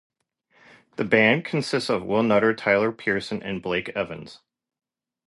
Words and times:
The 0.95 1.03
band 1.03 1.45
consisted 1.45 1.93
of 1.93 2.03
Will 2.03 2.23
Nutter, 2.23 2.55
Tyler 2.55 2.91
Peerson, 2.91 3.43
and 3.43 3.61
Blake 3.61 3.89
Evans. 3.89 4.39